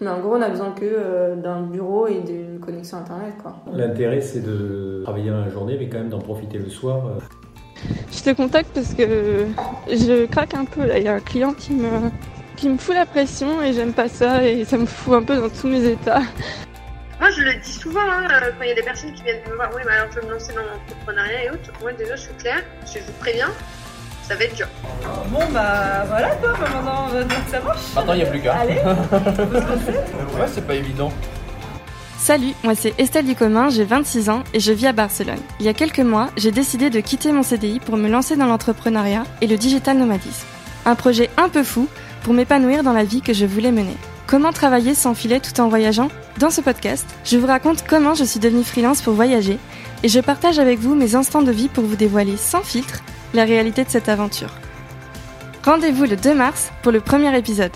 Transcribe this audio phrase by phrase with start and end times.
[0.00, 3.56] Mais en gros, on a besoin que euh, d'un bureau et d'une connexion internet, quoi.
[3.72, 7.06] L'intérêt, c'est de travailler dans la journée, mais quand même d'en profiter le soir.
[7.06, 7.18] euh.
[8.12, 9.46] Je te contacte parce que
[9.88, 10.98] je craque un peu là.
[10.98, 12.10] Il y a un client qui me,
[12.56, 15.36] qui me fout la pression et j'aime pas ça et ça me fout un peu
[15.36, 16.22] dans tous mes états.
[17.20, 19.42] Moi, je le dis souvent hein, euh, quand il y a des personnes qui viennent
[19.48, 19.70] me voir.
[19.74, 21.72] Oui, mais alors je veux me lancer dans l'entrepreneuriat et autres.
[21.80, 22.62] Moi, déjà, je suis claire.
[22.86, 23.50] Je vous préviens,
[24.28, 24.66] ça va être dur.
[25.30, 27.80] Bon bah voilà quoi, bah, maintenant on va dire que ça marche.
[27.94, 28.54] Maintenant, il n'y a plus qu'à.
[28.54, 28.74] Allez,
[30.34, 31.10] Ouais, c'est pas évident.
[32.18, 35.38] Salut, moi c'est Estelle Ducommun, j'ai 26 ans et je vis à Barcelone.
[35.60, 38.46] Il y a quelques mois, j'ai décidé de quitter mon CDI pour me lancer dans
[38.46, 40.46] l'entrepreneuriat et le digital nomadisme.
[40.84, 41.88] Un projet un peu fou
[42.22, 43.96] pour m'épanouir dans la vie que je voulais mener.
[44.26, 46.08] Comment travailler sans filet tout en voyageant?
[46.38, 49.58] Dans ce podcast, je vous raconte comment je suis devenue freelance pour voyager
[50.02, 53.02] et je partage avec vous mes instants de vie pour vous dévoiler sans filtre
[53.34, 54.50] la réalité de cette aventure.
[55.64, 57.72] Rendez-vous le 2 mars pour le premier épisode.